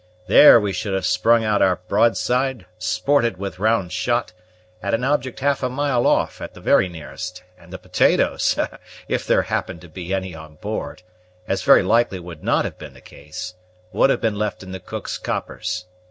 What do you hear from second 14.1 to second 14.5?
been